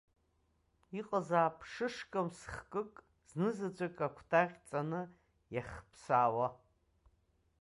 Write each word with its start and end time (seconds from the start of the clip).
Иҟазаап 0.99 1.57
шышкамс 1.71 2.37
хкык, 2.55 2.91
знызаҵәык 3.29 3.97
акәтаӷь 4.07 4.57
ҵаны 4.67 5.01
иахԥсаауа. 5.55 6.47